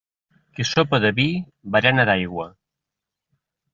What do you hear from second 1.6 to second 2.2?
berena